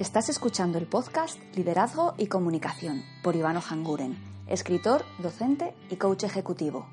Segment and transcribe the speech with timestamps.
[0.00, 6.86] Estás escuchando el podcast Liderazgo y Comunicación por Ivano Hanguren, escritor, docente y coach ejecutivo.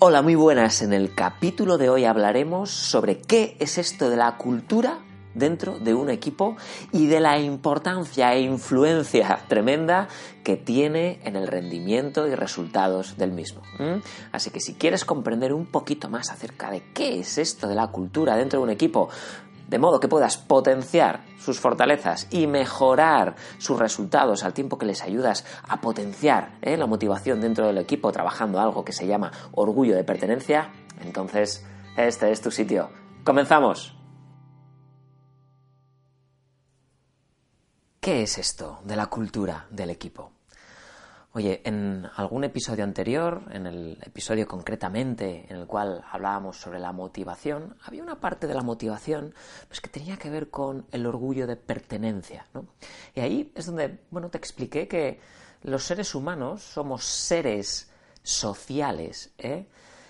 [0.00, 0.82] Hola, muy buenas.
[0.82, 4.98] En el capítulo de hoy hablaremos sobre qué es esto de la cultura
[5.36, 6.56] dentro de un equipo
[6.92, 10.08] y de la importancia e influencia tremenda
[10.42, 13.62] que tiene en el rendimiento y resultados del mismo.
[14.32, 17.88] Así que si quieres comprender un poquito más acerca de qué es esto de la
[17.88, 19.08] cultura dentro de un equipo,
[19.68, 25.02] de modo que puedas potenciar sus fortalezas y mejorar sus resultados al tiempo que les
[25.02, 26.76] ayudas a potenciar ¿eh?
[26.76, 31.64] la motivación dentro del equipo trabajando algo que se llama orgullo de pertenencia, entonces
[31.96, 32.90] este es tu sitio.
[33.24, 33.96] ¡Comenzamos!
[38.00, 40.35] ¿Qué es esto de la cultura del equipo?
[41.36, 46.92] Oye, en algún episodio anterior, en el episodio concretamente en el cual hablábamos sobre la
[46.92, 49.34] motivación, había una parte de la motivación
[49.68, 52.46] pues, que tenía que ver con el orgullo de pertenencia.
[52.54, 52.64] ¿no?
[53.14, 55.20] Y ahí es donde bueno, te expliqué que
[55.64, 57.90] los seres humanos somos seres
[58.22, 59.30] sociales.
[59.36, 59.66] ¿eh?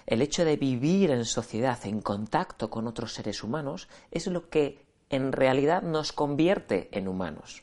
[0.06, 4.85] El hecho de vivir en sociedad, en contacto con otros seres humanos, es lo que
[5.10, 7.62] en realidad nos convierte en humanos.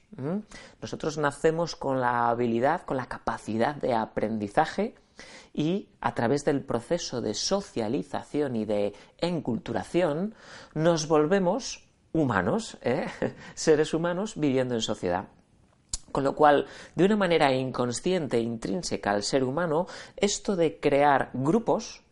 [0.82, 4.96] Nosotros nacemos con la habilidad, con la capacidad de aprendizaje
[5.54, 10.36] y a través del proceso de socialización y de enculturación
[10.74, 13.08] nos volvemos humanos, ¿eh?
[13.54, 15.28] seres humanos viviendo en sociedad.
[16.12, 22.04] Con lo cual, de una manera inconsciente, intrínseca al ser humano, esto de crear grupos,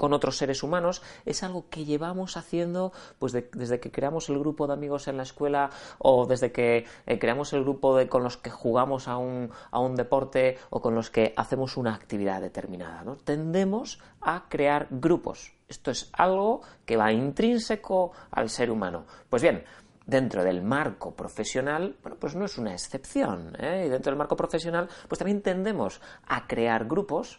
[0.00, 4.66] con otros seres humanos es algo que llevamos haciendo pues desde que creamos el grupo
[4.66, 8.38] de amigos en la escuela o desde que eh, creamos el grupo de, con los
[8.38, 13.04] que jugamos a un, a un, deporte o con los que hacemos una actividad determinada.
[13.04, 13.16] ¿no?
[13.16, 15.52] Tendemos a crear grupos.
[15.68, 19.04] Esto es algo que va intrínseco al ser humano.
[19.28, 19.64] Pues bien,
[20.06, 23.54] dentro del marco profesional, bueno, pues no es una excepción.
[23.58, 23.84] ¿eh?
[23.84, 27.38] Y dentro del marco profesional, pues también tendemos a crear grupos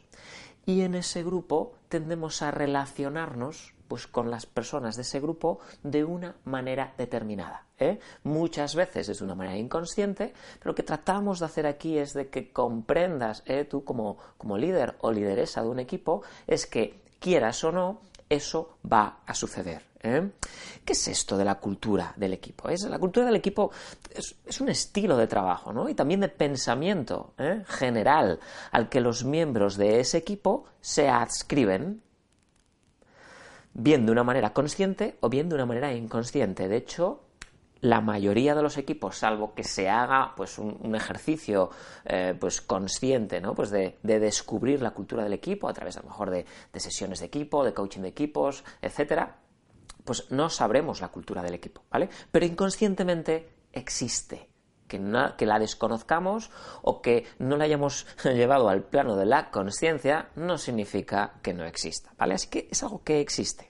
[0.66, 6.05] y en ese grupo tendemos a relacionarnos pues con las personas de ese grupo de
[6.05, 7.66] una manera determinada.
[7.77, 7.99] ¿eh?
[8.23, 12.14] Muchas veces es de una manera inconsciente, pero lo que tratamos de hacer aquí es
[12.14, 13.66] de que comprendas, ¿eh?
[13.66, 18.00] tú como, como líder o lideresa de un equipo, es que quieras o no,
[18.31, 19.83] eso va a suceder.
[20.02, 20.31] ¿eh?
[20.86, 22.69] ¿Qué es esto de la cultura del equipo?
[22.69, 23.71] Es, la cultura del equipo
[24.09, 25.89] es, un estilo de trabajo ¿no?
[25.89, 27.64] y también de pensamiento ¿eh?
[27.67, 28.39] general
[28.71, 32.02] al que los miembros de ese equipo se adscriben
[33.73, 36.67] bien de una manera consciente o bien de una manera inconsciente.
[36.67, 37.23] De hecho,
[37.81, 41.71] la mayoría de los equipos, salvo que se haga pues un, ejercicio
[42.05, 43.55] eh, pues consciente, ¿no?
[43.55, 47.25] Pues de, descubrir la cultura del equipo a través a lo mejor de, sesiones de
[47.25, 49.37] equipo, de coaching de equipos, etcétera,
[50.05, 52.09] pues no sabremos la cultura del equipo, ¿vale?
[52.31, 54.51] Pero inconscientemente existe
[54.91, 60.57] que, la desconozcamos o que no la hayamos llevado al plano de la conciencia no
[60.57, 62.33] significa que no exista, ¿vale?
[62.35, 63.69] Así que es algo que existe.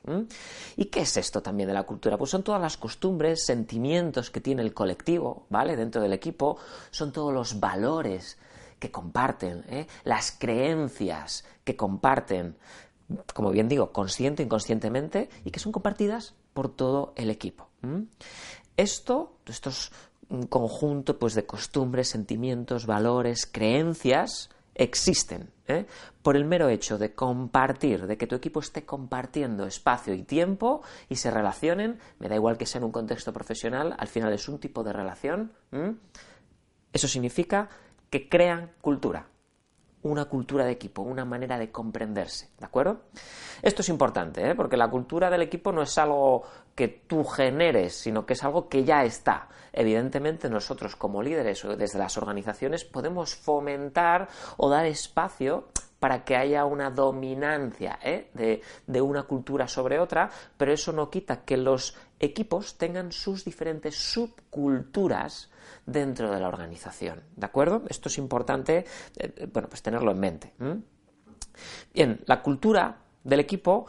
[0.75, 2.17] ¿Y qué es esto también de la cultura?
[2.17, 5.75] Pues son todas las costumbres, sentimientos que tiene el colectivo, ¿vale?
[5.75, 6.57] Dentro del equipo,
[6.89, 8.37] son todos los valores
[8.79, 9.85] que comparten, ¿eh?
[10.03, 12.57] las creencias que comparten,
[13.35, 17.69] como bien digo, consciente, inconscientemente, y que son compartidas por todo el equipo.
[18.77, 19.91] Esto, estos
[20.31, 25.49] un conjunto pues, de costumbres, sentimientos, valores, creencias existen.
[25.67, 25.85] ¿eh?
[26.23, 30.81] Por el mero hecho de compartir, de que tu equipo esté compartiendo espacio y tiempo
[31.09, 34.47] y se relacionen, me da igual que sea en un contexto profesional, al final es
[34.47, 35.51] un tipo de relación,
[36.93, 37.69] eso significa
[38.09, 39.27] que crean cultura
[40.03, 43.01] una cultura de equipo, una manera de comprenderse, ¿de acuerdo?
[43.61, 44.55] Esto es importante, ¿eh?
[44.55, 48.67] porque la cultura del equipo no es algo que tú generes, sino que es algo
[48.67, 49.47] que ya está.
[49.73, 55.67] Evidentemente nosotros como líderes o desde las organizaciones podemos fomentar o dar espacio
[55.99, 58.31] para que haya una dominancia ¿eh?
[58.33, 63.43] de, de, una cultura sobre otra, pero eso no quita que los equipos tengan sus
[63.43, 65.49] diferentes subculturas
[65.85, 67.23] dentro de la organización.
[67.35, 67.83] ¿De acuerdo?
[67.89, 68.85] Esto es importante,
[69.17, 70.53] eh, bueno, pues tenerlo en mente.
[71.93, 73.85] Bien, la cultura del equipo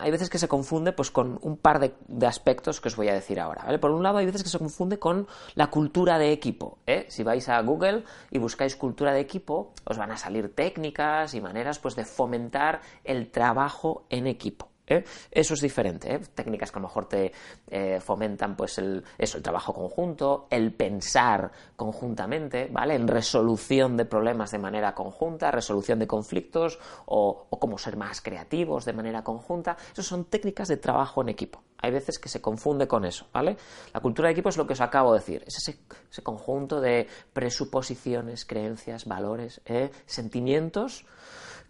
[0.00, 3.14] hay veces que se confunde pues con un par de, aspectos que os voy a
[3.14, 3.78] decir ahora.
[3.80, 6.78] Por un lado hay veces que se confunde con la cultura de equipo.
[6.86, 7.06] ¿eh?
[7.08, 11.40] Si vais a Google y buscáis cultura de equipo, os van a salir técnicas y
[11.40, 14.71] maneras pues de fomentar el trabajo en equipo.
[14.92, 15.04] ¿Eh?
[15.30, 16.14] Eso es diferente.
[16.14, 16.20] ¿eh?
[16.34, 17.32] Técnicas que a lo mejor te
[17.68, 22.94] eh, fomentan pues el, eso, el trabajo conjunto, el pensar conjuntamente, ¿vale?
[22.94, 28.84] En resolución de problemas de manera conjunta, resolución de conflictos o, cómo ser más creativos
[28.84, 29.76] de manera conjunta.
[29.92, 31.62] Esas son técnicas de trabajo en equipo.
[31.78, 33.56] Hay veces que se confunde con eso, ¿vale?
[33.92, 37.08] La cultura de equipo es lo que os acabo de decir, es ese, conjunto de
[37.32, 39.90] presuposiciones, creencias, valores, ¿eh?
[40.06, 41.04] sentimientos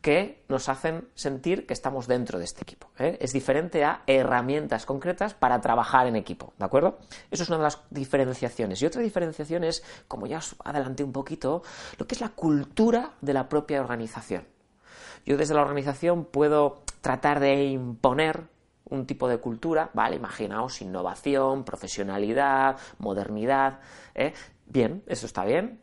[0.02, 2.90] que nos hacen sentir que estamos dentro de este equipo.
[2.98, 3.16] ¿eh?
[3.20, 6.98] Es diferente a herramientas concretas para trabajar en equipo, ¿de acuerdo?
[7.30, 8.82] Eso es una de las diferenciaciones.
[8.82, 11.62] Y otra diferenciación es, como ya os adelanté un poquito,
[11.98, 14.44] lo que es la cultura de la propia organización.
[15.24, 18.48] Yo desde la organización puedo tratar de imponer
[18.90, 20.16] un tipo de cultura, ¿vale?
[20.16, 23.78] Imaginaos innovación, profesionalidad, modernidad.
[24.16, 24.34] ¿eh?
[24.66, 25.80] Bien, eso está bien,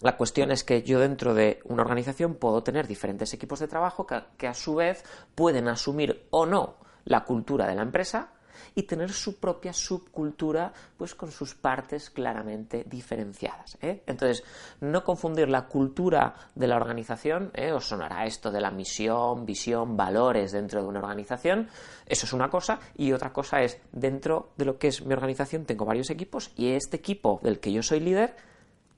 [0.00, 4.06] la cuestión es que yo dentro de una organización puedo tener diferentes equipos de trabajo
[4.06, 5.04] que, a su vez
[5.34, 8.32] pueden asumir o no la cultura de la empresa
[8.74, 13.78] y tener su propia subcultura pues con sus partes claramente diferenciadas.
[13.80, 14.02] ¿eh?
[14.06, 14.44] Entonces,
[14.80, 17.72] no confundir la cultura de la organización, ¿eh?
[17.72, 21.68] os sonará esto de la misión, visión, valores dentro de una organización,
[22.06, 25.64] eso es una cosa, y otra cosa es, dentro de lo que es mi organización
[25.64, 28.36] tengo varios equipos y este equipo del que yo soy líder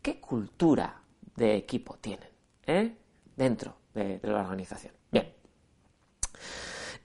[0.09, 1.03] ¿Qué cultura
[1.37, 2.31] de equipo tienen
[2.65, 2.97] eh?
[3.37, 4.95] dentro de, la organización?
[5.13, 5.35] Bien.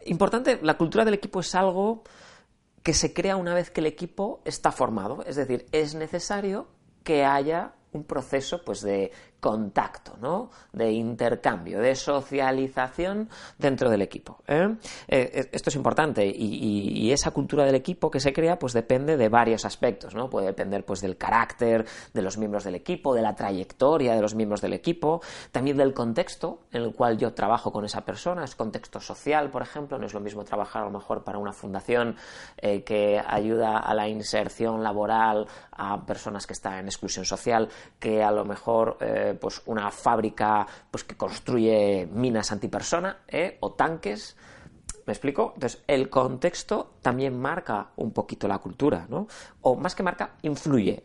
[0.06, 2.04] Importante, la cultura del equipo es algo
[2.82, 5.22] que se crea una vez que el equipo está formado.
[5.26, 6.70] Es decir, es necesario
[7.04, 9.12] que haya un proceso pues, de
[9.44, 10.50] contacto, ¿no?
[10.72, 14.40] de intercambio, de socialización dentro del equipo.
[14.48, 14.74] ¿eh?
[15.10, 19.18] Eh, eh, esto es importante y, esa cultura del equipo que se crea pues depende
[19.18, 20.30] de varios aspectos, ¿no?
[20.30, 24.34] puede depender pues del carácter de los miembros del equipo, de la trayectoria de los
[24.34, 28.56] miembros del equipo, también del contexto en el cual yo trabajo con esa persona, es
[28.56, 32.16] contexto social, por ejemplo, no es lo mismo trabajar a lo mejor para una fundación
[32.62, 37.68] que ayuda a la inserción laboral a personas que están en exclusión social
[38.00, 38.98] que a lo mejor
[39.36, 43.58] pues una fábrica pues, que construye minas antipersona ¿eh?
[43.62, 44.36] o tanques.
[45.06, 45.52] ¿Me explico?
[45.56, 49.28] Entonces, el contexto también marca un poquito la cultura, ¿no?
[49.62, 51.04] O más que marca, influye.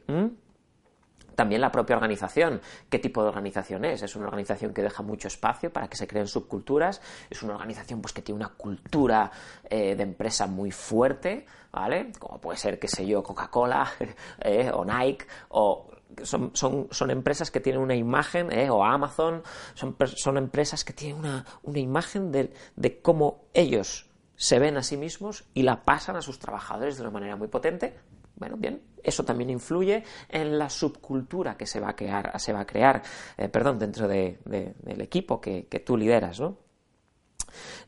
[1.38, 2.60] También la propia organización.
[2.90, 4.02] ¿Qué tipo de organización es?
[4.02, 7.00] ¿Es una organización que deja mucho espacio para que se creen subculturas?
[7.30, 9.30] ¿Es una organización pues, que tiene una cultura
[9.70, 11.46] eh, de empresa muy fuerte?
[11.70, 12.10] ¿Vale?
[12.18, 13.88] Como puede ser, qué sé yo, Coca-Cola
[14.40, 15.88] eh, o Nike o
[16.22, 19.42] son, son, son, empresas que tienen una imagen, eh, o Amazon,
[19.74, 24.82] son, son, empresas que tienen una, una imagen de, de, cómo ellos se ven a
[24.82, 27.94] sí mismos y la pasan a sus trabajadores de una manera muy potente.
[28.36, 32.60] Bueno, bien, eso también influye en la subcultura que se va a crear, se va
[32.60, 33.02] a crear
[33.36, 36.56] eh, perdón, dentro de, del equipo que, que, tú lideras, ¿no?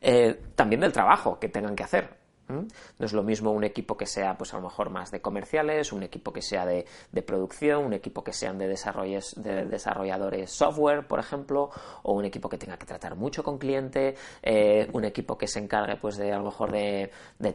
[0.00, 2.19] Eh, también del trabajo que tengan que hacer.
[2.50, 5.92] No es lo mismo un equipo que sea, pues a lo mejor más de comerciales,
[5.92, 6.84] un equipo que sea de,
[7.22, 11.70] producción, un equipo que sean de, de desarrolladores software, por ejemplo,
[12.02, 15.58] o un equipo que tenga que tratar mucho con cliente, eh, un equipo que se
[15.58, 17.10] encargue, pues, de a lo mejor de,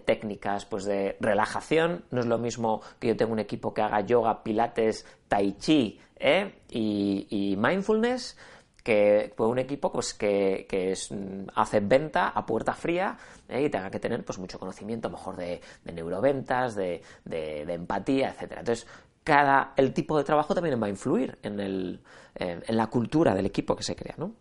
[0.05, 2.05] técnicas, pues, de relajación.
[2.11, 5.99] No es lo mismo que yo tenga un equipo que haga yoga, pilates, tai chi
[6.19, 6.53] ¿eh?
[6.69, 8.37] y mindfulness
[8.85, 13.17] que fue un equipo pues, que, es, mm, hace venta a puerta fría
[13.49, 13.63] ¿eh?
[13.63, 15.59] y tenga que tener pues, mucho conocimiento, mejor de,
[15.91, 18.61] neuroventas, de, empatía, etcétera.
[18.61, 18.85] Entonces,
[19.23, 21.99] cada, el tipo de trabajo también va a influir en, el,
[22.35, 24.33] en, la cultura del equipo que se crea, ¿no?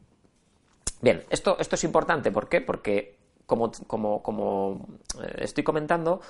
[1.00, 2.61] Bien, esto, esto es importante, ¿por qué?
[2.61, 4.88] Porque, como, como, como
[5.23, 6.20] eh, estoy comentando,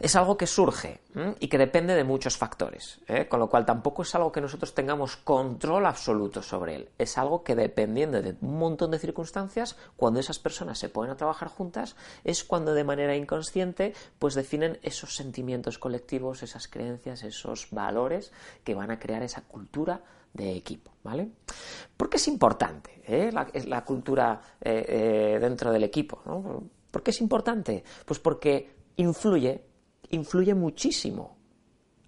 [0.00, 1.00] es algo que surge
[1.38, 3.28] y que depende de muchos factores, ¿eh?
[3.28, 6.88] con lo cual tampoco es algo que nosotros tengamos control absoluto sobre él.
[6.98, 11.16] Es algo que dependiendo de un montón de circunstancias, cuando esas personas se ponen a
[11.16, 17.68] trabajar juntas, es cuando de manera inconsciente pues definen esos sentimientos colectivos, esas creencias, esos
[17.70, 18.32] valores
[18.64, 20.00] que van a crear esa cultura
[20.32, 21.28] de equipo, ¿vale?
[21.96, 23.30] ¿Por qué es importante eh?
[23.30, 26.22] la, cultura eh, dentro del equipo?
[26.90, 27.84] ¿Por qué es importante?
[28.06, 29.71] Pues porque influye
[30.12, 31.36] influye muchísimo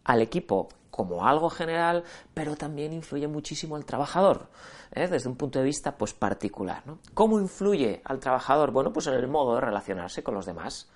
[0.05, 4.49] al equipo como algo general, pero también influye muchísimo al trabajador,
[4.93, 5.09] ¿eh?
[5.09, 6.85] desde un punto de vista pues, particular.
[7.15, 8.71] ¿Cómo influye al trabajador?
[8.71, 10.89] Bueno, pues en el modo de relacionarse con los demás,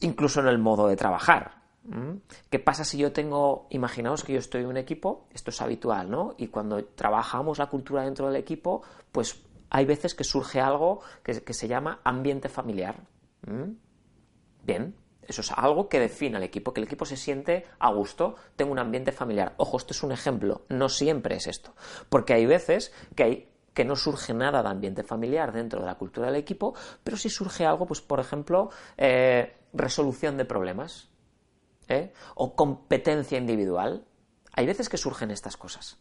[0.00, 1.62] incluso en el modo de trabajar.
[2.50, 6.10] ¿Qué pasa si yo tengo, imaginaos que yo estoy en un equipo, esto es habitual,
[6.10, 6.34] ¿no?
[6.36, 11.54] Y cuando trabajamos la cultura dentro del equipo, pues hay veces que surge algo que,
[11.54, 13.00] se llama ambiente familiar.
[14.62, 18.36] Bien, eso es algo que define al equipo, que el equipo se siente a gusto,
[18.56, 19.54] tengo un ambiente familiar.
[19.56, 21.74] Ojo, esto es un ejemplo, no siempre es esto,
[22.08, 25.94] porque hay veces que hay que no surge nada de ambiente familiar dentro de la
[25.94, 31.08] cultura del equipo, pero sí surge algo, pues por ejemplo, eh, resolución de problemas
[31.88, 32.12] ¿eh?
[32.34, 34.04] o competencia individual.
[34.52, 35.98] Hay veces que surgen estas cosas.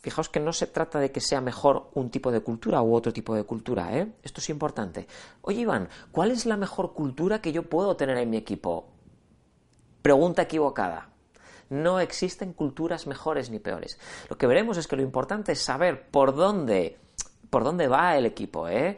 [0.00, 3.12] Fijaos que no se trata de que sea mejor un tipo de cultura u otro
[3.12, 4.12] tipo de cultura, ¿eh?
[4.22, 5.06] Esto es importante.
[5.42, 8.88] Oye, Iván, ¿cuál es la mejor cultura que yo puedo tener en mi equipo?
[10.02, 11.10] Pregunta equivocada.
[11.68, 13.98] No existen culturas mejores ni peores.
[14.28, 16.98] Lo que veremos es que lo importante es saber por dónde
[17.50, 18.96] por dónde va el equipo, ¿eh?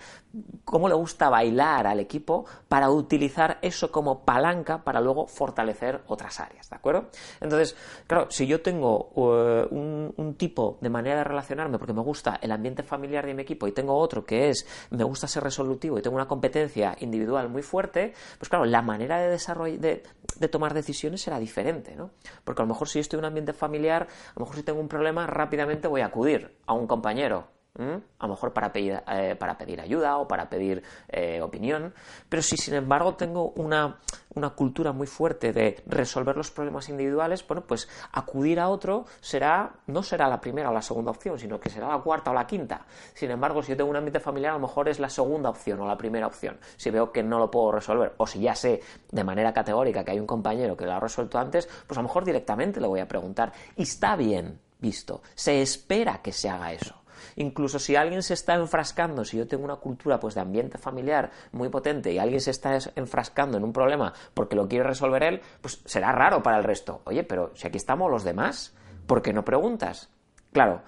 [0.64, 6.40] cómo le gusta bailar al equipo para utilizar eso como palanca para luego fortalecer otras
[6.40, 7.08] áreas, ¿de acuerdo?
[7.40, 12.38] Entonces, claro, si yo tengo uh, un, tipo de manera de relacionarme porque me gusta
[12.40, 15.98] el ambiente familiar de mi equipo y tengo otro que es me gusta ser resolutivo
[15.98, 19.32] y tengo una competencia individual muy fuerte, pues claro, la manera de
[19.78, 22.10] de, tomar decisiones será diferente, ¿no?
[22.44, 24.80] Porque a lo mejor si estoy en un ambiente familiar, a lo mejor si tengo
[24.80, 27.48] un problema, rápidamente voy a acudir a un compañero
[27.78, 31.94] a lo mejor para pedir, eh, para pedir ayuda o para pedir eh, opinión,
[32.28, 33.98] pero si sin embargo tengo una,
[34.34, 39.72] una, cultura muy fuerte de resolver los problemas individuales, bueno, pues acudir a otro será,
[39.86, 42.46] no será la primera o la segunda opción, sino que será la cuarta o la
[42.46, 42.84] quinta.
[43.14, 45.80] Sin embargo, si yo tengo un ambiente familiar, a lo mejor es la segunda opción
[45.80, 46.58] o la primera opción.
[46.76, 50.10] Si veo que no lo puedo resolver, o si ya sé de manera categórica que
[50.10, 53.00] hay un compañero que lo ha resuelto antes, pues a lo mejor directamente le voy
[53.00, 53.50] a preguntar.
[53.76, 57.01] Y está bien visto, se espera que se haga eso.
[57.36, 61.30] Incluso si alguien se está enfrascando, si yo tengo una cultura pues de ambiente familiar
[61.52, 65.40] muy potente y alguien se está enfrascando en un problema porque lo quiere resolver él,
[65.60, 67.02] pues será raro para el resto.
[67.04, 68.74] Oye, pero si aquí estamos los demás,
[69.06, 70.10] ¿por qué no preguntas?
[70.52, 70.82] Claro,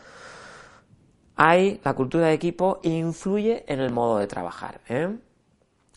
[1.37, 4.81] hay la cultura de equipo influye en el modo de trabajar.
[4.89, 5.17] ¿eh?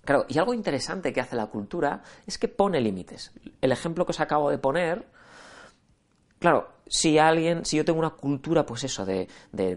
[0.04, 3.34] Claro, y algo interesante que hace la cultura es que pone límites.
[3.62, 5.06] El ejemplo que os acabo de poner
[6.40, 9.28] Claro, si alguien, si yo tengo una cultura, pues eso, de,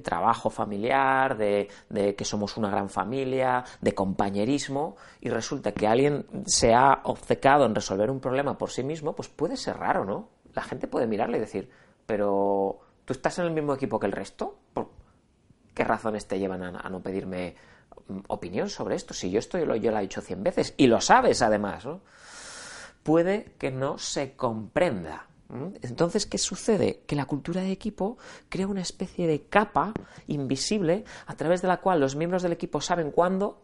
[0.02, 1.68] trabajo familiar, de,
[2.16, 7.74] que somos una gran familia, de compañerismo, y resulta que alguien se ha obcecado en
[7.74, 10.28] resolver un problema por sí mismo, pues puede ser raro, ¿no?
[10.54, 11.70] La gente puede mirarle y decir,
[12.06, 14.58] pero ¿tú estás en el mismo equipo que el resto?
[14.74, 14.90] ¿Por
[15.74, 17.54] qué razones te llevan a, no pedirme
[18.08, 19.14] mm, opinión sobre esto?
[19.14, 22.00] Si yo estoy, yo lo he dicho cien veces, y lo sabes además, ¿no?
[23.02, 25.29] Puede que no se comprenda.
[25.82, 27.02] Entonces, ¿qué sucede?
[27.06, 29.92] Que la cultura de equipo crea una especie de capa
[30.26, 33.62] invisible a través de la cual los miembros del equipo saben cuándo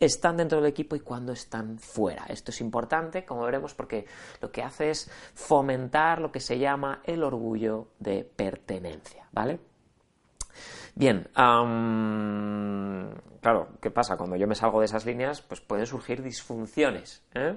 [0.00, 2.24] están dentro del equipo y cuándo están fuera.
[2.28, 4.06] Esto es importante, como veremos, porque
[4.40, 9.58] lo que hace es fomentar lo que se llama el orgullo de pertenencia, ¿vale?
[10.98, 11.28] Bien,
[13.40, 14.16] claro, ¿qué pasa?
[14.16, 17.22] Cuando yo me salgo de esas líneas, pues pueden surgir disfunciones.
[17.36, 17.56] ¿eh?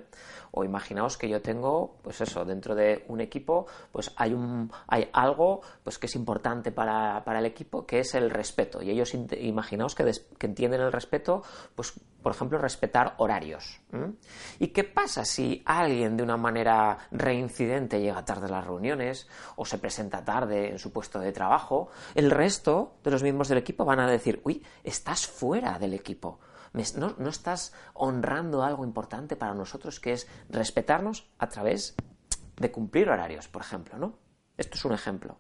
[0.51, 5.10] O imaginaos que yo tengo, pues eso, dentro de un equipo, pues hay, un, hay
[5.12, 8.83] algo pues que es importante para, el equipo, que es el respeto.
[8.83, 11.41] Y ellos, imaginaos que, que entienden el respeto,
[11.74, 13.81] pues, por ejemplo, respetar horarios.
[14.60, 19.65] ¿Y qué pasa si alguien de una manera reincidente llega tarde a las reuniones o
[19.65, 21.89] se presenta tarde en su puesto de trabajo?
[22.13, 26.40] El resto de los miembros del equipo van a decir, uy, estás fuera del equipo
[26.74, 31.96] no, estás honrando algo importante para nosotros que es respetarnos a través
[32.58, 34.20] de cumplir horarios, por ejemplo, ¿no?
[34.58, 35.38] Esto es un ejemplo.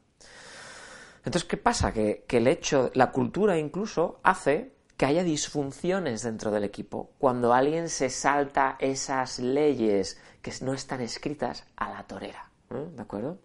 [1.23, 1.93] Entonces, ¿qué pasa?
[1.93, 7.53] Que, que, el hecho, la cultura incluso hace que haya disfunciones dentro del equipo cuando
[7.53, 12.51] alguien se salta esas leyes que no están escritas a la torera.
[12.71, 12.89] ¿eh?
[12.95, 13.39] ¿De acuerdo?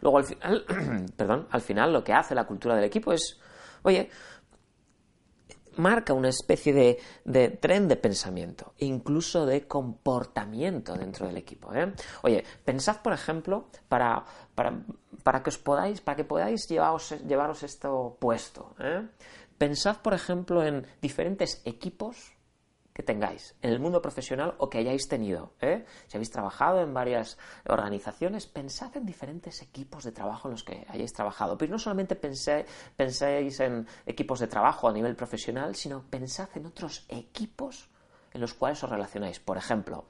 [0.00, 0.64] Luego, al final,
[1.16, 3.38] perdón, al final lo que hace la cultura del equipo es,
[3.82, 4.10] oye,
[5.78, 11.72] marca una especie de, tren de pensamiento, incluso de comportamiento dentro del equipo.
[11.72, 11.92] ¿eh?
[12.22, 18.16] Oye, pensad, por ejemplo, para, para, que os podáis, para que podáis llevaros, llevaros esto
[18.18, 18.74] puesto.
[18.80, 19.06] ¿eh?
[19.56, 22.37] Pensad, por ejemplo, en diferentes equipos
[22.98, 25.52] que tengáis en el mundo profesional o que hayáis tenido.
[25.60, 25.84] ¿eh?
[26.08, 27.38] Si habéis trabajado en varias
[27.68, 31.56] organizaciones, pensad en diferentes equipos de trabajo en los que hayáis trabajado.
[31.56, 37.06] Pero no solamente penséis en equipos de trabajo a nivel profesional, sino pensad en otros
[37.08, 37.88] equipos
[38.32, 39.38] en los cuales os relacionáis.
[39.38, 40.06] Por ejemplo,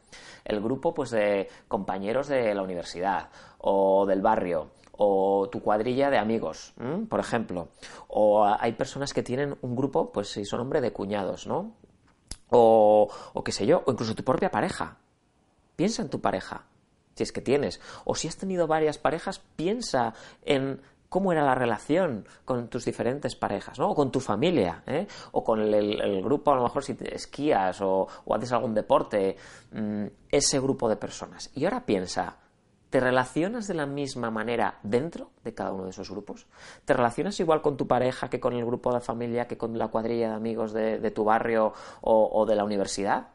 [0.46, 3.28] el grupo pues, de compañeros de la universidad
[3.58, 6.72] o del barrio o tu cuadrilla de amigos,
[7.10, 7.68] por ejemplo.
[8.08, 11.74] O hay personas que tienen un grupo, pues si son hombre de cuñados, ¿no?
[12.50, 14.96] O, o qué sé yo, o incluso tu propia pareja.
[15.76, 16.64] Piensa en tu pareja,
[17.14, 17.80] si es que tienes.
[18.04, 20.14] O si has tenido varias parejas, piensa
[20.44, 23.90] en cómo era la relación con tus diferentes parejas, ¿no?
[23.90, 25.06] O con tu familia, ¿eh?
[25.32, 29.36] O con el, grupo, a lo mejor si esquías o, haces algún deporte,
[29.72, 31.50] mm, ese grupo de personas.
[31.54, 32.36] Y ahora piensa,
[32.90, 36.46] ¿Te relacionas de la misma manera dentro de cada uno de esos grupos?
[36.86, 39.88] ¿Te relacionas igual con tu pareja que con el grupo de familia, que con la
[39.88, 43.28] cuadrilla de amigos de, tu barrio o, de la universidad?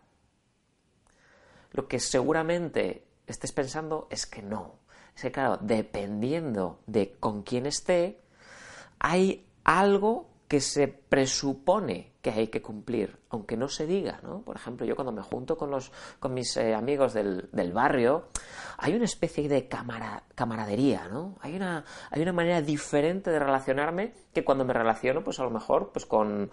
[1.72, 4.79] Lo que seguramente estés pensando es que no.
[5.15, 8.22] Es que, claro, dependiendo de con quién esté,
[8.98, 14.44] hay algo que se presupone que hay que cumplir, aunque no se diga, ¿no?
[14.44, 18.30] Por ejemplo, yo cuando me junto con, los, con mis eh, amigos del, barrio,
[18.77, 21.36] hay una especie de camaradería, ¿no?
[21.42, 25.50] Hay una, hay una manera diferente de relacionarme que cuando me relaciono, pues a lo
[25.50, 26.50] mejor, pues con,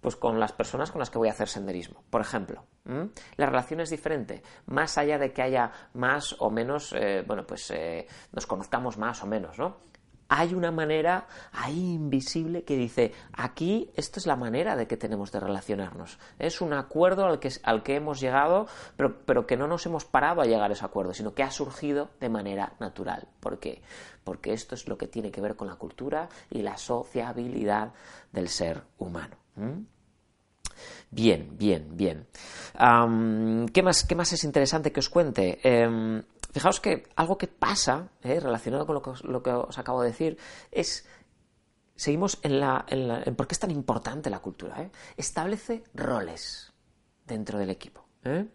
[0.00, 2.02] pues con las personas con las que voy a hacer senderismo.
[2.10, 2.64] Por ejemplo,
[3.36, 7.70] la relación es diferente, más allá de que haya más o menos, eh, bueno, pues
[7.70, 9.91] eh, nos conozcamos más o menos, ¿no?
[10.34, 15.30] Hay una manera ahí invisible que dice, aquí esto es la manera de que tenemos
[15.30, 16.18] de relacionarnos.
[16.38, 20.06] Es un acuerdo al que, al que hemos llegado, pero, pero, que no nos hemos
[20.06, 23.28] parado a llegar a ese acuerdo, sino que ha surgido de manera natural.
[23.40, 23.82] ¿Por qué?
[24.24, 27.92] Porque esto es lo que tiene que ver con la cultura y la sociabilidad
[28.32, 29.36] del ser humano.
[31.10, 32.26] Bien, bien, bien.
[33.70, 35.58] ¿qué, más, ¿Qué más es interesante que os cuente?
[35.62, 36.22] Em,
[36.52, 38.94] Fijaos que algo que pasa, eh, relacionado con
[39.24, 40.38] lo que, os acabo de decir,
[40.70, 41.06] es
[41.96, 44.82] seguimos en, la, en, por qué es tan importante la cultura.
[44.82, 44.90] Eh.
[45.16, 46.72] Establece roles
[47.26, 48.04] dentro del equipo.
[48.24, 48.46] ¿eh?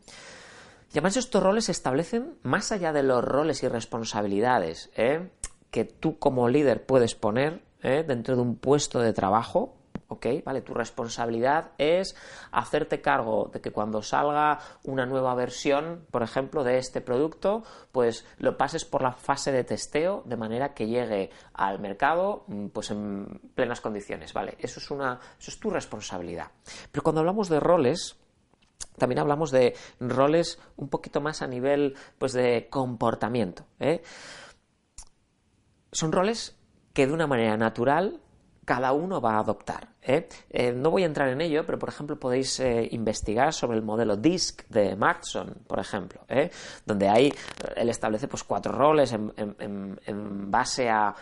[0.90, 5.32] Y además estos roles se establecen más allá de los roles y responsabilidades ¿eh?
[5.72, 9.78] que tú como líder puedes poner dentro de un puesto de trabajo
[10.08, 10.28] ¿ok?
[10.46, 12.16] Vale, tu responsabilidad es
[12.52, 18.26] hacerte cargo de que cuando salga una nueva versión, por ejemplo, de este producto, pues
[18.38, 22.92] lo pases por la fase de testeo de manera que llegue al mercado mm, pues
[22.92, 24.56] en plenas condiciones, ¿vale?
[24.60, 26.52] Eso es una eso es tu responsabilidad.
[26.92, 28.18] Pero cuando hablamos de roles,
[28.98, 34.02] también hablamos de roles un poquito más a nivel pues de comportamiento, ¿eh?
[35.92, 36.56] Son roles
[36.94, 38.20] que de una manera natural
[38.68, 39.88] cada uno va a adoptar.
[40.02, 40.28] ¿eh?
[40.50, 43.84] Eh, no voy a entrar en ello, pero por ejemplo podéis eh, investigar sobre el
[43.84, 46.20] modelo DISC de Maxson, por ejemplo,
[46.86, 47.34] donde ahí
[47.78, 51.16] él establece pues, cuatro roles en, base a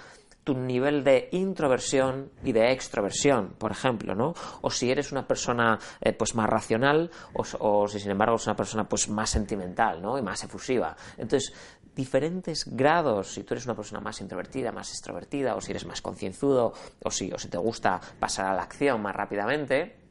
[0.44, 4.34] tu nivel de introversión y de extroversión, por ejemplo, ¿no?
[4.62, 5.78] O si eres una persona
[6.18, 10.18] pues más racional o, o, si sin embargo es una persona pues más sentimental, ¿no?
[10.18, 10.96] Y más efusiva.
[11.18, 11.54] Entonces,
[11.96, 16.02] diferentes grados, si tú eres una persona más introvertida, más extrovertida, o si eres más
[16.02, 20.06] concienzudo, o si, o si te gusta pasar a la acción más rápidamente,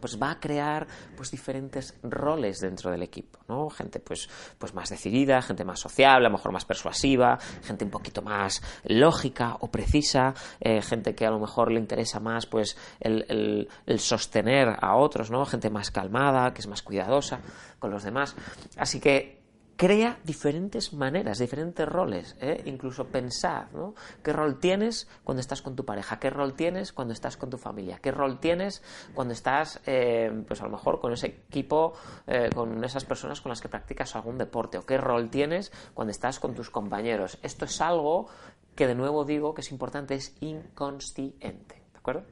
[0.00, 3.68] pues va a crear pues diferentes roles dentro del equipo, ¿no?
[3.68, 4.28] Gente pues,
[4.58, 8.62] pues más decidida, gente más sociable, a lo mejor más persuasiva, gente un poquito más
[8.84, 14.00] lógica o precisa, eh, gente que a lo mejor le interesa más pues el, el,
[14.00, 15.44] sostener a otros, ¿no?
[15.44, 17.40] Gente más calmada, que es más cuidadosa
[17.78, 18.34] con los demás.
[18.76, 19.39] Así que
[19.80, 22.60] crea diferentes maneras, diferentes roles, ¿eh?
[22.66, 23.94] incluso pensar, ¿no?
[24.22, 26.18] ¿Qué rol tienes cuando estás con tu pareja?
[26.18, 27.98] ¿Qué rol tienes cuando estás con tu familia?
[27.98, 28.82] ¿Qué rol tienes
[29.14, 31.94] cuando estás, eh, pues a lo mejor con ese equipo,
[32.26, 34.76] eh, con esas personas con las que practicas algún deporte?
[34.76, 37.38] ¿O qué rol tienes cuando estás con tus compañeros?
[37.40, 38.28] Esto es algo
[38.74, 42.24] que de nuevo digo que es importante, es inconsciente, ¿de acuerdo?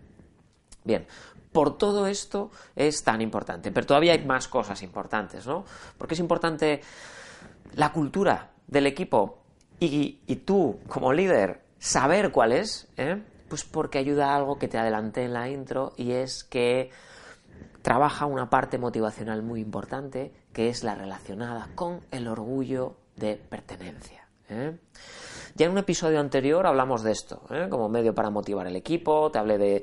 [0.84, 1.06] Bien,
[1.50, 5.64] por todo esto es tan importante, pero todavía hay más cosas importantes, ¿no?
[5.96, 6.82] Porque es importante
[7.74, 9.38] la cultura del equipo
[9.81, 13.22] y, tú como líder saber cuál es, ¿eh?
[13.48, 16.90] pues porque ayuda a algo que te adelanté en la intro y es que
[17.83, 24.27] trabaja una parte motivacional muy importante que es la relacionada con el orgullo de pertenencia.
[24.48, 24.78] ¿Eh?
[25.54, 27.66] Ya en un episodio anterior hablamos de esto, ¿eh?
[27.68, 29.82] como medio para motivar el equipo, te hablé de,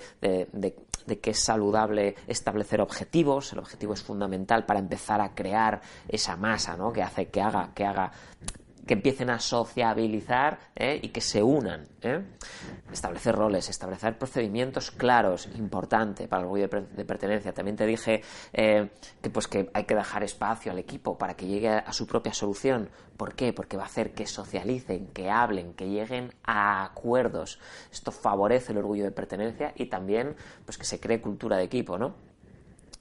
[1.06, 6.36] de que es saludable establecer objetivos, el objetivo es fundamental para empezar a crear esa
[6.36, 6.92] masa, ¿no?
[6.92, 8.12] Que hace que haga, que haga
[8.86, 11.00] que empiecen a sociabilizar ¿eh?
[11.02, 11.88] y que se unan.
[12.02, 12.24] ¿eh?
[12.92, 17.54] Establecer roles, establecer procedimientos claros, importante para el orgullo de, pertenencia.
[17.54, 18.22] También te dije
[18.54, 18.90] eh,
[19.22, 22.34] que, pues, que hay que dejar espacio al equipo para que llegue a su propia
[22.34, 22.90] solución.
[23.18, 23.54] ¿Por qué?
[23.54, 27.60] Porque va a hacer que socialicen, que hablen, que lleguen a acuerdos.
[27.92, 31.98] Esto favorece el orgullo de pertenencia y también pues, que se cree cultura de equipo,
[31.98, 32.35] ¿no?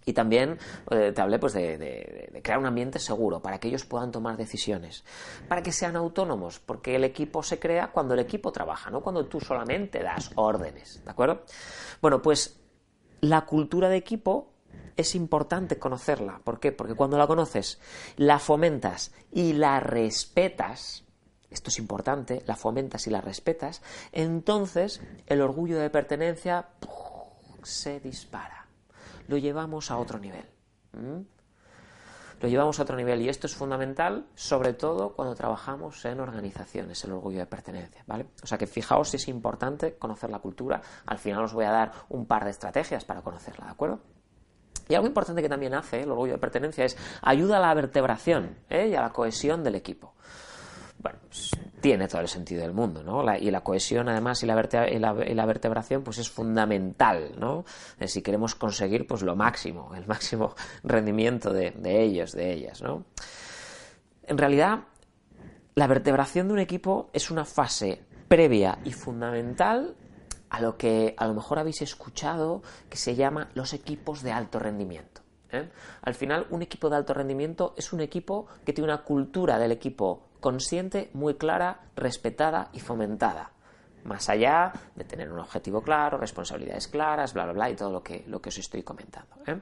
[0.06, 0.58] Y también
[0.90, 5.04] eh, te hablé pues, de, crear un ambiente seguro para que ellos puedan tomar decisiones,
[5.48, 9.26] para que sean autónomos, porque el equipo se crea cuando el equipo trabaja, no cuando
[9.26, 11.42] tú solamente das órdenes, ¿de acuerdo?
[12.02, 12.60] Bueno, pues
[13.20, 14.52] la cultura de equipo
[14.96, 16.40] es importante conocerla.
[16.44, 16.72] ¿Por qué?
[16.72, 17.80] Porque cuando la conoces,
[18.16, 21.04] la fomentas y la respetas,
[21.50, 26.68] esto es importante, la fomentas y la respetas, entonces el orgullo de pertenencia
[27.62, 28.63] se dispara
[29.28, 30.44] lo llevamos a otro nivel.
[32.40, 37.02] Lo llevamos a otro nivel y esto es fundamental, sobre todo cuando trabajamos en organizaciones,
[37.04, 38.26] el orgullo de pertenencia, ¿vale?
[38.42, 40.82] O sea que fijaos si es importante conocer la cultura.
[41.06, 44.00] Al final os voy a dar un par de estrategias para conocerla, ¿de acuerdo?
[44.88, 48.58] Y algo importante que también hace el orgullo de pertenencia es ayuda a la vertebración
[48.68, 48.88] ¿eh?
[48.88, 50.14] y a la cohesión del equipo.
[51.04, 51.50] Bueno, pues,
[51.82, 53.22] tiene todo el sentido del mundo, ¿no?
[53.36, 54.54] y la cohesión, además, y la,
[55.44, 57.66] vertebración, pues es fundamental, ¿no?
[58.00, 62.80] Eh, si queremos conseguir, pues lo máximo, el máximo rendimiento de, de ellos, de ellas,
[62.80, 63.04] ¿no?
[64.22, 64.84] En realidad,
[65.74, 69.94] la vertebración de un equipo es una fase previa y fundamental
[70.48, 74.58] a lo que a lo mejor habéis escuchado que se llama los equipos de alto
[74.58, 75.20] rendimiento.
[75.52, 75.68] ¿eh?
[76.00, 79.72] Al final, un equipo de alto rendimiento es un equipo que tiene una cultura del
[79.72, 83.52] equipo consciente, muy clara, respetada y fomentada.
[84.04, 88.02] Más allá de tener un objetivo claro, responsabilidades claras, bla, bla, bla, y todo lo
[88.02, 89.34] que, lo que os estoy comentando.
[89.46, 89.58] ¿eh?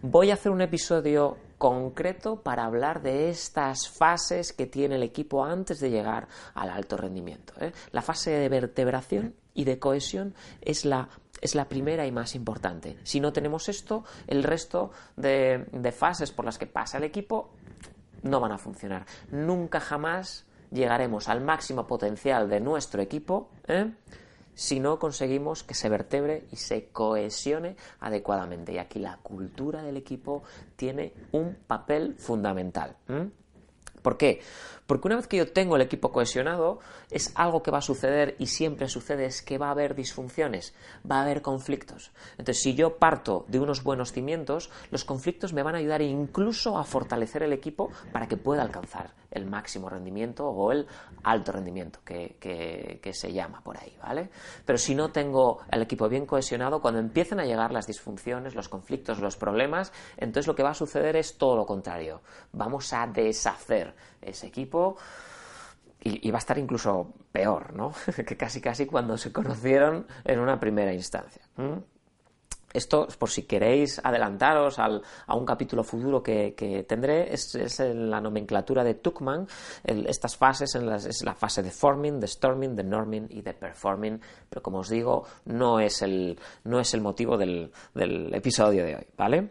[0.00, 5.44] Voy a hacer un episodio concreto para hablar de estas fases que tiene el equipo
[5.44, 7.54] antes de llegar al alto rendimiento.
[7.60, 7.72] ¿eh?
[7.90, 11.08] La fase de vertebración y de cohesión es la,
[11.40, 12.96] es la primera y más importante.
[13.02, 17.50] Si no tenemos esto, el resto de, de fases por las que pasa el equipo
[18.22, 19.06] no van a funcionar.
[19.30, 23.92] Nunca jamás llegaremos al máximo potencial de nuestro equipo ¿eh?
[24.54, 28.72] si no conseguimos que se vertebre y se cohesione adecuadamente.
[28.72, 30.42] Y aquí la cultura del equipo
[30.76, 32.96] tiene un papel fundamental.
[34.02, 34.40] ¿Por qué?
[34.86, 38.36] Porque una vez que yo tengo el equipo cohesionado, es algo que va a suceder
[38.38, 40.74] y siempre sucede, es que va a haber disfunciones,
[41.08, 42.10] va a haber conflictos.
[42.32, 46.78] Entonces, si yo parto de unos buenos cimientos, los conflictos me van a ayudar incluso
[46.78, 50.86] a fortalecer el equipo para que pueda alcanzar el máximo rendimiento o el
[51.22, 54.28] alto rendimiento que, que se llama por ahí, ¿vale?
[54.66, 58.68] Pero si no tengo el equipo bien cohesionado, cuando empiecen a llegar las disfunciones, los
[58.68, 62.20] conflictos, los problemas, entonces lo que va a suceder es todo lo contrario.
[62.52, 64.71] Vamos a deshacer ese equipo
[66.04, 67.92] y, va a estar incluso peor, ¿no?
[68.26, 71.42] que casi casi cuando se conocieron en una primera instancia.
[72.72, 78.94] Esto, por si queréis adelantaros a un capítulo futuro que, tendré, es, la nomenclatura de
[78.94, 79.46] Tuckman.
[79.84, 84.62] estas fases es la fase de forming, de storming, de norming y de performing, pero
[84.62, 87.70] como os digo, no es el, no es el motivo del
[88.32, 89.50] episodio de hoy, ¿vale?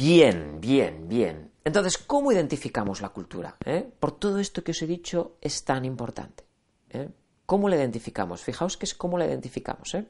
[0.00, 1.50] Bien, bien, bien.
[1.62, 3.56] Entonces, ¿cómo identificamos la cultura?
[3.66, 3.86] ¿Eh?
[4.00, 6.44] Por todo esto que os he dicho es tan importante.
[6.88, 7.10] ¿eh?
[7.44, 8.40] ¿Cómo la identificamos?
[8.40, 9.94] Fijaos que es cómo la identificamos.
[9.94, 10.06] ¿eh?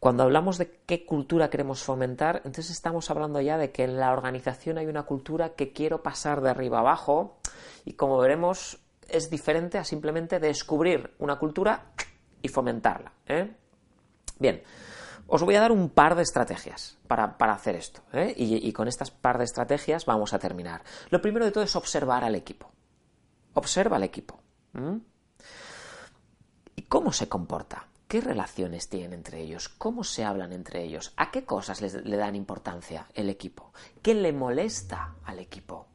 [0.00, 4.10] Cuando hablamos de qué cultura queremos fomentar, entonces estamos hablando ya de que en la
[4.10, 7.40] organización hay una cultura que quiero pasar de arriba abajo
[7.84, 11.92] y como veremos es diferente a simplemente descubrir una cultura
[12.40, 13.12] y fomentarla.
[14.38, 14.62] Bien,
[15.26, 18.02] os voy a dar un par de estrategias para, hacer esto.
[18.12, 18.34] ¿eh?
[18.36, 20.82] Y, con estas par de estrategias vamos a terminar.
[21.10, 22.70] Lo primero de todo es observar al equipo.
[23.54, 24.40] Observa al equipo.
[26.76, 27.88] ¿Y cómo se comporta?
[28.08, 29.68] ¿Qué relaciones tienen entre ellos?
[29.68, 31.12] ¿Cómo se hablan entre ellos?
[31.16, 33.72] ¿A qué cosas le dan importancia el equipo?
[34.02, 35.86] ¿Qué le molesta al equipo?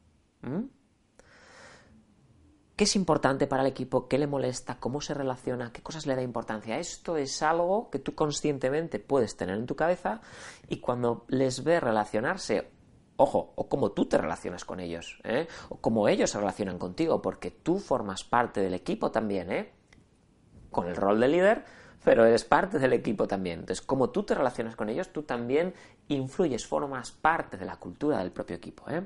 [2.79, 6.15] Qué es importante para el equipo, qué le molesta, cómo se relaciona, qué cosas le
[6.15, 6.79] da importancia.
[6.79, 10.21] Esto es algo que tú conscientemente puedes tener en tu cabeza
[10.69, 12.71] y cuando les ves relacionarse,
[13.17, 15.49] ojo, o cómo tú te relacionas con ellos, ¿eh?
[15.67, 19.73] o cómo ellos se relacionan contigo, porque tú formas parte del equipo también, ¿eh?
[20.71, 21.65] con el rol de líder,
[22.05, 23.59] pero eres parte del equipo también.
[23.59, 25.73] Entonces, como tú te relacionas con ellos, tú también
[26.07, 28.89] influyes, formas parte de la cultura del propio equipo.
[28.89, 29.03] ¿eh?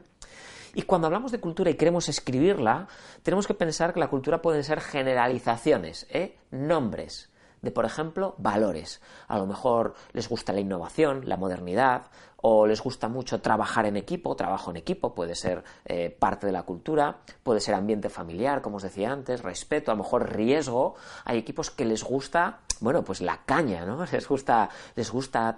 [0.73, 2.87] Y cuando hablamos de cultura y queremos escribirla,
[3.21, 6.37] tenemos que pensar que la cultura pueden ser generalizaciones, ¿eh?
[6.51, 7.29] nombres
[7.63, 9.01] de, por ejemplo, valores.
[9.27, 12.03] A lo mejor les gusta la innovación, la modernidad,
[12.45, 16.51] o les gusta mucho trabajar en equipo, trabajo en equipo, puede ser eh, parte de
[16.51, 20.95] la cultura, puede ser ambiente familiar, como os decía antes, respeto, a lo mejor riesgo.
[21.23, 24.05] Hay equipos que les gusta, bueno, pues la caña, ¿no?
[24.11, 25.57] Les gusta, les gusta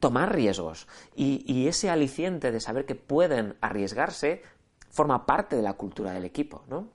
[0.00, 0.88] tomar riesgos.
[1.14, 4.42] Y, ese aliciente de saber que pueden arriesgarse
[4.88, 6.88] forma parte de la cultura del equipo, ¿no?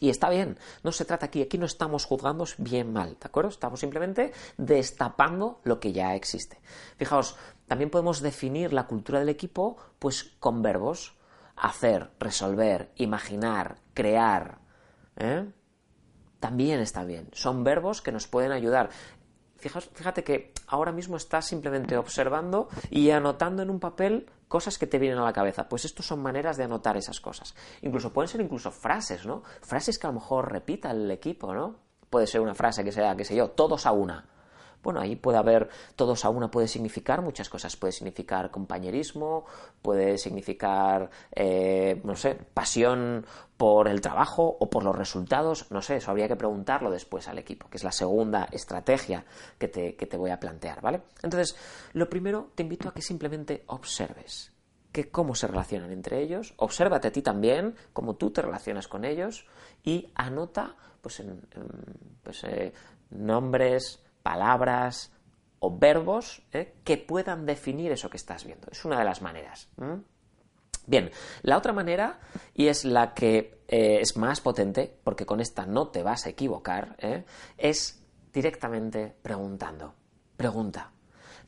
[0.00, 3.50] Y está bien, no se trata aquí, aquí no estamos juzgando bien mal, ¿de acuerdo?
[3.50, 6.58] Estamos simplemente destapando lo que ya existe.
[6.96, 7.36] Fijaos,
[7.68, 11.14] también podemos definir la cultura del equipo pues con verbos,
[11.54, 14.58] hacer, resolver, imaginar, crear.
[15.16, 15.48] ¿eh?
[16.40, 18.90] También está bien, son verbos que nos pueden ayudar
[19.68, 24.98] fíjate que ahora mismo estás simplemente observando y anotando en un papel cosas que te
[24.98, 25.68] vienen a la cabeza.
[25.68, 27.54] Pues estos son maneras de anotar esas cosas.
[27.80, 29.42] Incluso pueden ser incluso frases, ¿no?
[29.62, 31.76] Frases que a lo mejor repita el equipo, ¿no?
[32.10, 34.28] Puede ser una frase que sea, qué sé yo, todos a una.
[34.82, 37.76] Bueno, ahí puede haber, todos a una puede significar muchas cosas.
[37.76, 39.44] Puede significar compañerismo,
[39.80, 43.24] puede significar, eh, no sé, pasión
[43.56, 45.70] por el trabajo o por los resultados.
[45.70, 49.24] No sé, eso habría que preguntarlo después al equipo, que es la segunda estrategia
[49.58, 51.02] que te, que te voy a plantear, ¿vale?
[51.22, 51.56] Entonces,
[51.92, 54.52] lo primero, te invito a que simplemente observes.
[54.92, 59.04] que cómo se relacionan entre ellos, obsérvate a ti también, cómo tú te relacionas con
[59.06, 59.46] ellos
[59.82, 61.40] y anota pues, en,
[62.22, 62.72] pues, eh,
[63.10, 65.12] nombres, palabras
[65.58, 68.68] o verbos eh, que puedan definir eso que estás viendo.
[68.70, 69.68] Es una de las maneras.
[70.86, 71.10] Bien,
[71.42, 72.18] la otra manera,
[72.54, 76.30] y es la que eh, es más potente, porque con esta no te vas a
[76.30, 76.96] equivocar,
[77.56, 79.94] es directamente preguntando.
[80.36, 80.92] Pregunta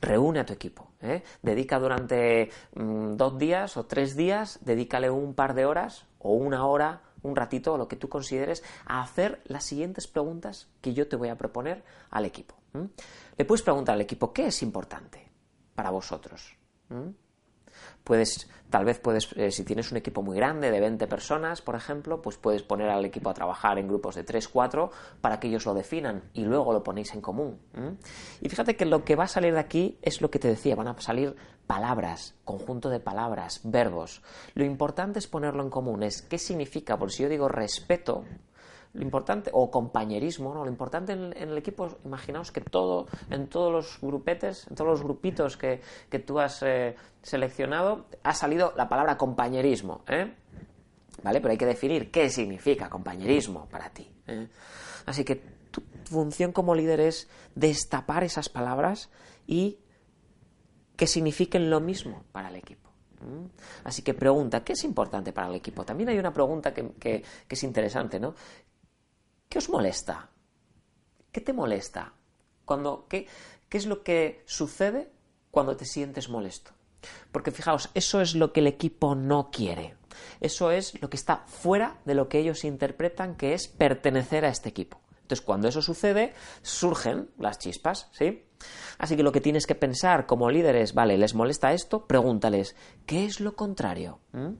[0.01, 0.91] reúne a tu equipo.
[1.01, 1.23] ¿eh?
[1.41, 6.65] Dedica durante mm, dos días o tres días, dedícale un par de horas o una
[6.65, 11.07] hora, un ratito, o lo que tú consideres, a hacer las siguientes preguntas que yo
[11.07, 12.55] te voy a proponer al equipo.
[13.37, 15.31] Le puedes preguntar al equipo, ¿qué es importante
[15.75, 16.55] para vosotros?
[18.05, 21.75] Puedes, tal vez puedes, eh, si tienes un equipo muy grande de 20 personas, por
[21.75, 25.47] ejemplo, pues puedes poner al equipo a trabajar en grupos de 3, 4 para que
[25.47, 27.59] ellos lo definan y luego lo ponéis en común.
[28.39, 30.75] Y fíjate que lo que va a salir de aquí es lo que te decía,
[30.75, 34.21] van a salir palabras, conjunto de palabras, verbos.
[34.53, 38.23] Lo importante es ponerlo en común, es qué significa, por si yo digo respeto,
[38.95, 40.63] lo importante, o compañerismo, ¿no?
[40.63, 45.03] Lo importante en, el equipo, imaginaos que todo, en todos los grupetes, en todos los
[45.03, 45.81] grupitos que,
[46.25, 50.33] tú has eh, seleccionado, ha salido la palabra compañerismo, ¿eh?
[51.23, 51.41] ¿Vale?
[51.41, 54.09] Pero hay que definir qué significa compañerismo para ti.
[54.27, 54.47] ¿eh?
[55.05, 55.35] Así que
[55.71, 59.09] tu función como líder es destapar esas palabras
[59.47, 59.79] y
[60.95, 62.85] que signifiquen lo mismo para el equipo.
[63.83, 65.83] Así que pregunta, ¿qué es importante para el equipo?
[65.83, 68.35] También hay una pregunta que, que es interesante, ¿no?
[69.55, 70.27] ¿Qué os molesta?
[71.31, 72.11] ¿Qué te molesta?
[72.65, 73.25] Cuando, ¿qué,
[73.69, 75.13] ¿Qué es lo que sucede
[75.49, 76.71] cuando te sientes molesto?
[77.31, 79.95] Porque fijaos, eso es lo que el equipo no quiere.
[80.41, 84.49] Eso es lo que está fuera de lo que ellos interpretan que es pertenecer a
[84.49, 84.99] este equipo.
[85.21, 88.49] Entonces, cuando eso sucede, surgen las chispas, ¿sí?
[88.97, 92.07] Así que lo que tienes que pensar como líder es, vale, ¿les molesta esto?
[92.07, 94.19] Pregúntales, ¿qué es lo contrario?
[94.33, 94.55] ¿Mm?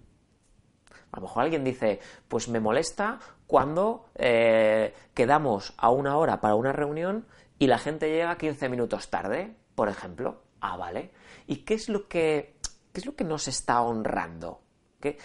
[1.12, 6.56] A lo mejor alguien dice, pues me molesta cuando eh, quedamos a una hora para
[6.56, 7.28] una reunión
[7.60, 10.44] y la gente llega 15 minutos tarde, por ejemplo.
[10.62, 11.12] Ah, vale.
[11.48, 12.58] ¿Y qué es lo que,
[12.92, 14.62] qué es lo que nos está honrando?
[15.00, 15.18] ¿Qué,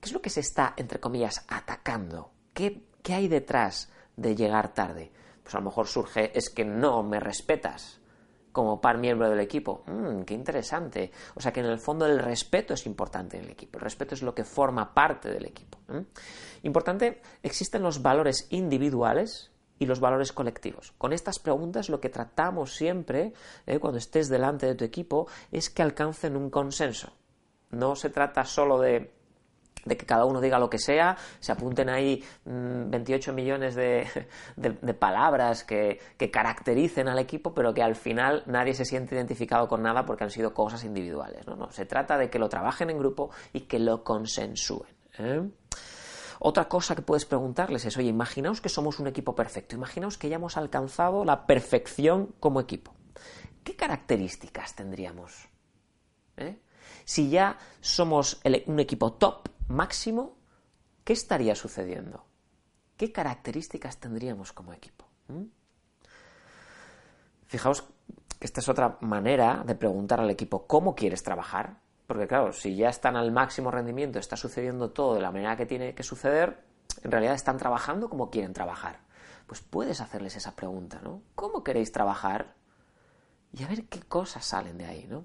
[0.00, 2.32] ¿Qué, es lo que se está, entre comillas, atacando?
[2.52, 5.12] ¿Qué, ¿Qué hay detrás de llegar tarde?
[5.42, 8.00] Pues a lo mejor surge, es que no me respetas
[8.58, 9.84] como par miembro del equipo.
[9.86, 11.12] Mm, qué interesante.
[11.36, 13.78] O sea que en el fondo el respeto es importante en el equipo.
[13.78, 15.78] El respeto es lo que forma parte del equipo.
[16.64, 20.92] Importante, existen los valores individuales y los valores colectivos.
[20.98, 23.32] Con estas preguntas lo que tratamos siempre,
[23.64, 27.12] eh, cuando estés delante de tu equipo, es que alcancen un consenso.
[27.70, 29.12] No se trata solo de
[29.84, 34.06] de que cada uno diga lo que sea, se apunten ahí 28 mm, millones de,
[34.98, 36.00] palabras que,
[36.32, 40.30] caractericen al equipo, pero que al final nadie se siente identificado con nada porque han
[40.30, 41.46] sido cosas individuales.
[41.46, 44.90] No, no, se trata de que lo trabajen en grupo y que lo consensúen.
[45.18, 45.48] ¿eh?
[46.40, 50.28] Otra cosa que puedes preguntarles es, oye, imaginaos que somos un equipo perfecto, imaginaos que
[50.28, 52.94] ya hemos alcanzado la perfección como equipo.
[53.64, 55.48] ¿Qué características tendríamos?
[56.36, 56.58] ¿Eh?
[57.04, 60.36] Si ya somos un equipo top, máximo,
[61.04, 62.24] ¿qué estaría sucediendo?
[62.96, 65.06] ¿Qué características tendríamos como equipo?
[65.28, 65.44] ¿Mm?
[67.46, 67.84] Fijaos
[68.38, 72.76] que esta es otra manera de preguntar al equipo cómo quieres trabajar, porque claro, si
[72.76, 76.64] ya están al máximo rendimiento, está sucediendo todo de la manera que tiene que suceder,
[77.02, 79.00] en realidad están trabajando como quieren trabajar.
[79.46, 81.22] Pues puedes hacerles esa pregunta, ¿no?
[81.34, 82.54] ¿Cómo queréis trabajar?
[83.52, 85.24] Y a ver qué cosas salen de ahí, ¿no?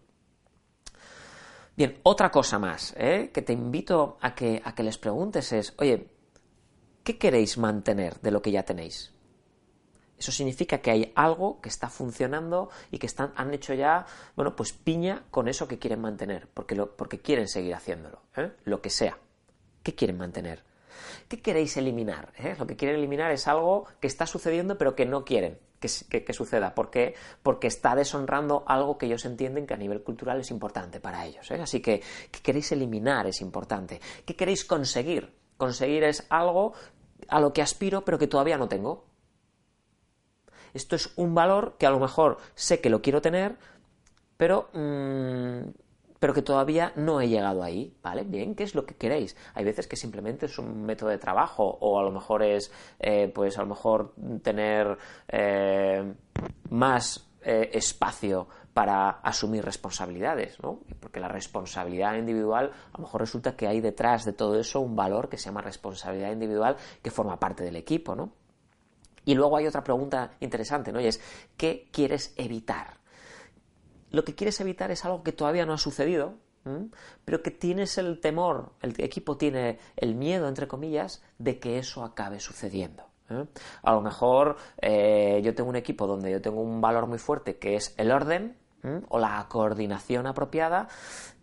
[1.76, 3.32] Bien, otra cosa más ¿eh?
[3.34, 6.08] que te invito a que, a que les preguntes es, oye,
[7.04, 9.12] ¿qué queréis mantener de lo que ya tenéis?
[10.18, 14.06] Eso significa que hay algo que está funcionando y que están, han hecho ya,
[14.36, 18.52] bueno, pues piña con eso que quieren mantener, porque, lo, porque quieren seguir haciéndolo, ¿eh?
[18.66, 19.18] lo que sea.
[19.82, 20.64] ¿Qué quieren mantener?
[21.34, 22.32] ¿Qué queréis eliminar?
[22.38, 22.56] ¿Eh?
[22.60, 25.90] Lo que quieren eliminar es algo que está sucediendo pero que no quieren que,
[26.32, 26.76] suceda.
[26.76, 27.16] ¿Por qué?
[27.42, 31.50] Porque está deshonrando algo que ellos entienden que a nivel cultural es importante para ellos.
[31.50, 31.60] ¿eh?
[31.60, 33.26] Así que, ¿qué queréis eliminar?
[33.26, 34.00] Es importante.
[34.24, 35.34] ¿Qué queréis conseguir?
[35.58, 36.74] Conseguir es algo
[37.28, 39.04] a lo que aspiro pero que todavía no tengo.
[40.76, 43.58] Esto es un valor que a lo mejor sé que lo quiero tener,
[44.38, 45.62] pero mm,
[46.24, 48.24] pero que todavía no he llegado ahí, ¿vale?
[48.24, 49.36] Bien, ¿qué es lo que queréis?
[49.56, 53.28] Hay veces que simplemente es un método de trabajo o a lo mejor es, eh,
[53.28, 56.14] pues a lo mejor tener eh,
[56.70, 60.80] más eh, espacio para asumir responsabilidades, ¿no?
[61.02, 64.96] Porque la responsabilidad individual, a lo mejor resulta que hay detrás de todo eso un
[64.96, 68.32] valor que se llama responsabilidad individual que forma parte del equipo, ¿no?
[69.26, 71.02] Y luego hay otra pregunta interesante, ¿no?
[71.02, 71.20] Y es,
[71.58, 73.03] ¿qué quieres evitar?
[74.14, 76.36] Lo que quieres evitar es algo que todavía no ha sucedido,
[77.26, 82.04] pero que tienes el temor, el equipo tiene el miedo, entre comillas, de que eso
[82.04, 83.04] acabe sucediendo.
[83.30, 83.46] ¿eh?
[83.82, 87.58] A lo mejor eh, yo tengo un equipo donde yo tengo un valor muy fuerte
[87.58, 88.56] que es el orden
[89.08, 90.90] o la coordinación apropiada,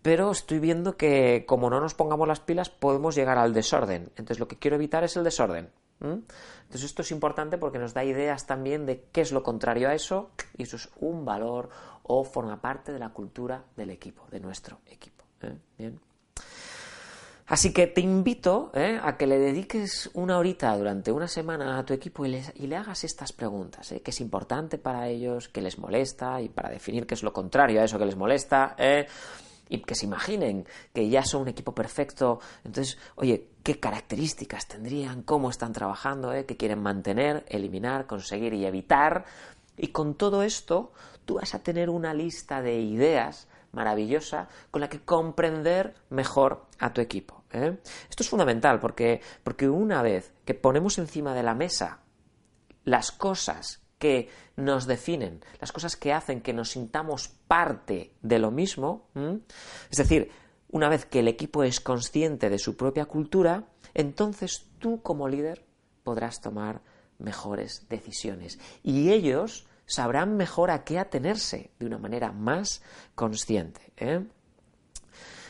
[0.03, 4.11] pero estoy viendo que como no nos pongamos las pilas podemos llegar al desorden.
[4.11, 5.71] Entonces lo que quiero evitar es el desorden.
[6.01, 9.95] Entonces esto es importante porque nos da ideas también de qué es lo contrario a
[9.95, 11.69] eso y eso es un valor
[12.05, 15.25] o forma parte de la cultura del equipo, de nuestro equipo.
[15.43, 15.57] ¿eh?
[15.79, 16.01] Bien.
[17.51, 19.01] Así que te invito ¿eh?
[19.03, 23.03] a que le dediques una horita durante una semana a tu equipo y, le hagas
[23.03, 24.03] estas preguntas, ¿eh?
[24.03, 27.81] qué es importante para ellos, qué les molesta y para definir qué es lo contrario
[27.81, 28.77] a eso que les molesta.
[28.79, 29.05] ¿eh?
[29.71, 32.41] Y que se imaginen que ya son un equipo perfecto.
[32.65, 35.23] Entonces, oye, ¿qué características tendrían?
[35.23, 36.33] ¿Cómo están trabajando?
[36.47, 39.25] ¿Qué quieren mantener, eliminar, conseguir y evitar?
[39.79, 40.93] Y con todo esto,
[41.25, 46.93] tú vas a tener una lista de ideas maravillosa con la que comprender mejor a
[46.93, 47.45] tu equipo.
[47.53, 47.79] ¿eh?
[48.09, 52.01] Esto es fundamental porque, porque una vez que ponemos encima de la mesa
[52.85, 58.51] las cosas que nos definen, las cosas que hacen que nos sintamos parte de lo
[58.51, 59.07] mismo,
[59.91, 60.33] es decir,
[60.71, 65.65] una vez que el equipo es consciente de su propia cultura, entonces tú como líder
[66.03, 66.81] podrás tomar
[67.19, 72.83] mejores decisiones y ellos sabrán mejor a qué atenerse de una manera más
[73.15, 73.93] consciente.
[73.99, 74.25] ¿eh?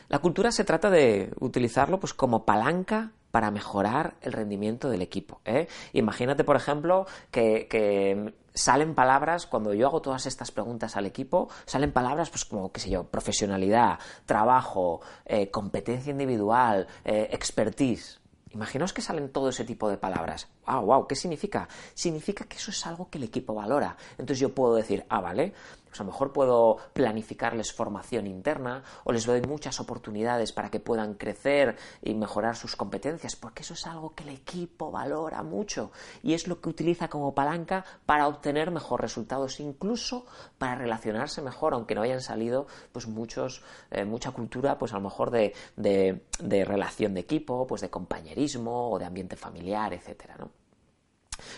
[0.08, 5.40] La cultura se trata de utilizarlo pues, como palanca para mejorar el rendimiento del equipo.
[5.44, 5.68] ¿eh?
[5.92, 11.92] Imagínate, por ejemplo, que, salen palabras, cuando yo hago todas estas preguntas al equipo, salen
[11.92, 18.20] palabras pues como, qué sé yo, profesionalidad, trabajo, eh, competencia individual, expertise.
[18.52, 20.48] Imaginaos que salen todo ese tipo de palabras.
[20.66, 21.06] ¡Wow, wow!
[21.06, 21.68] ¿Qué significa?
[21.94, 23.96] Significa que eso es algo que el equipo valora.
[24.12, 25.52] Entonces yo puedo decir, ah, vale,
[25.90, 30.78] pues a lo mejor puedo planificarles formación interna o les doy muchas oportunidades para que
[30.78, 35.90] puedan crecer y mejorar sus competencias, porque eso es algo que el equipo valora mucho
[36.22, 40.26] y es lo que utiliza como palanca para obtener mejores resultados, incluso
[40.58, 45.02] para relacionarse mejor, aunque no hayan salido pues muchos, eh, mucha cultura, pues a lo
[45.02, 50.50] mejor de, de, relación de equipo, pues de compañerismo o de ambiente familiar, etcétera, ¿no?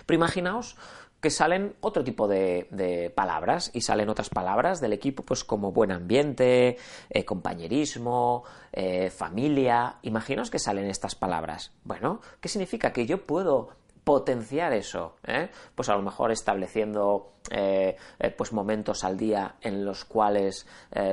[0.07, 0.77] Pero imaginaos
[1.23, 5.93] que salen otro tipo de, palabras y salen otras palabras del equipo, pues como buen
[5.93, 6.77] ambiente,
[7.09, 9.99] eh, compañerismo, eh, familia.
[10.03, 11.71] Imaginaos que salen estas palabras.
[11.85, 12.93] Bueno, ¿qué significa?
[12.93, 13.69] Que yo puedo
[14.03, 15.49] potenciar eso, ¿eh?
[15.77, 17.29] pues a lo mejor estableciendo
[18.37, 20.67] pues momentos al día en los cuales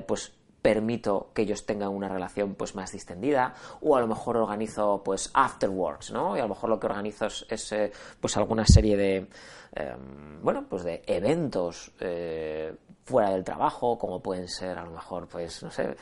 [0.08, 5.02] pues permito que ellos tengan una relación pues más distendida o a lo mejor organizo
[5.04, 8.98] pues afterworks no y a lo mejor lo que organizo es, eh, pues alguna serie
[8.98, 9.28] de
[9.74, 15.28] em, bueno pues de eventos eh, fuera del trabajo como pueden ser a lo mejor
[15.28, 15.96] pues no sé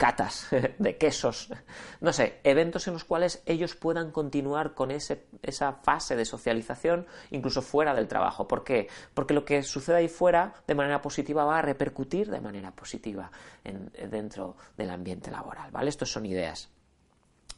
[0.00, 1.52] catas de quesos,
[2.00, 7.06] no sé, eventos en los cuales ellos puedan continuar con ese, esa fase de socialización
[7.30, 8.48] incluso fuera del trabajo.
[8.48, 8.88] ¿Por qué?
[9.12, 13.30] Porque lo que sucede ahí fuera de manera positiva va a repercutir de manera positiva
[13.62, 15.70] en, dentro del ambiente laboral.
[15.70, 15.90] ¿vale?
[15.90, 16.70] Estos son ideas.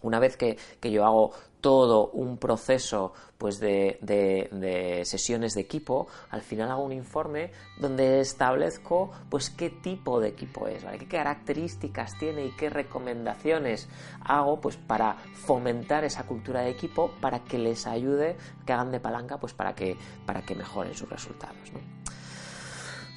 [0.03, 3.99] Una vez que, yo hago todo un proceso pues de,
[5.05, 10.67] sesiones de equipo, al final hago un informe donde establezco pues qué tipo de equipo
[10.67, 13.89] es, qué características tiene y qué recomendaciones
[14.25, 18.37] hago pues para fomentar esa cultura de equipo para que les ayude,
[18.67, 21.73] que hagan de palanca pues para que, para que mejoren sus resultados.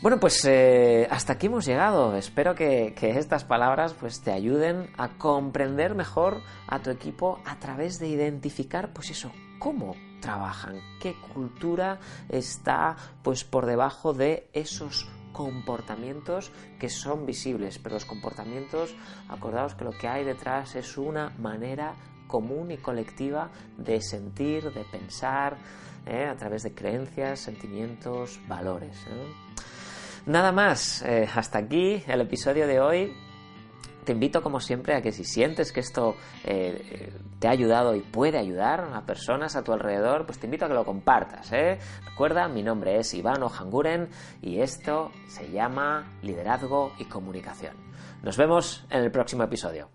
[0.06, 2.16] Bueno, pues eh, hasta aquí hemos llegado.
[2.16, 7.98] Espero que, estas palabras pues, te ayuden a comprender mejor a tu equipo a través
[7.98, 16.52] de identificar, pues eso, cómo trabajan, qué cultura está pues por debajo de esos comportamientos
[16.80, 18.96] que son visibles, pero los comportamientos,
[19.28, 21.96] acordaos que lo que hay detrás es una manera
[22.28, 25.58] común y colectiva de sentir, de pensar,
[26.06, 26.28] ¿eh?
[26.28, 28.96] a través de creencias, sentimientos, valores.
[29.08, 29.46] ¿eh?
[30.26, 33.14] Nada más, eh, hasta aquí el episodio de hoy.
[34.04, 38.02] Te invito como siempre a que si sientes que esto eh, te ha ayudado y
[38.02, 41.52] puede ayudar a personas a tu alrededor, pues te invito a que lo compartas.
[41.52, 41.80] ¿eh?
[42.08, 44.10] Recuerda, mi nombre es Ivano Hanguren
[44.42, 47.76] y esto se llama Liderazgo y Comunicación.
[48.22, 49.90] Nos vemos en el próximo episodio.